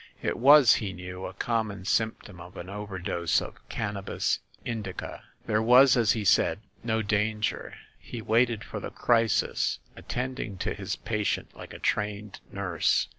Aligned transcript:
It 0.23 0.37
was, 0.39 0.73
he 0.81 0.93
knew, 0.93 1.27
a 1.27 1.33
common 1.35 1.85
symptom 1.85 2.41
of 2.41 2.57
an 2.57 2.69
overdose 2.69 3.39
of 3.39 3.69
Cannabis 3.69 4.39
Indica. 4.65 5.21
There 5.45 5.61
was, 5.61 5.95
as 5.95 6.13
he 6.13 6.25
said, 6.25 6.59
no 6.83 7.03
danger. 7.03 7.75
He 7.99 8.19
waited 8.19 8.63
for 8.63 8.79
the 8.79 8.89
crisis, 8.89 9.77
attending 9.95 10.57
to 10.57 10.73
his 10.73 10.95
patient 10.95 11.55
like 11.55 11.71
a 11.71 11.77
trained 11.77 12.39
nurse. 12.51 13.09